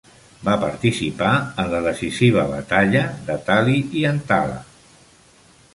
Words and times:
Va 0.45 0.53
participar 0.61 1.33
en 1.63 1.69
la 1.73 1.81
decisiva 1.89 2.47
batalla 2.55 3.05
de 3.29 3.37
Tali-Ihantala. 3.51 4.59